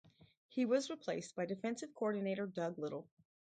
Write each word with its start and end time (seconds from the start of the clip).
He 0.47 0.65
was 0.65 0.89
replaced 0.89 1.35
by 1.35 1.45
Defensive 1.45 1.93
Coordinator 1.93 2.47
Doug 2.47 2.79
Lytle. 2.79 3.07